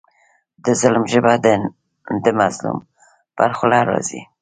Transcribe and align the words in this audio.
د 0.63 0.65
ظالم 0.79 1.05
ژبه 1.11 1.33
د 2.25 2.27
مظلوم 2.39 2.77
پر 3.37 3.49
خوله 3.57 3.79
راځي. 3.89 4.21